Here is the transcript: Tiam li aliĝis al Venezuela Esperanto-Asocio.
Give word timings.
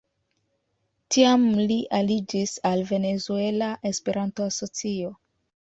Tiam 1.15 1.43
li 1.73 1.77
aliĝis 1.99 2.57
al 2.71 2.83
Venezuela 2.95 3.71
Esperanto-Asocio. 3.93 5.19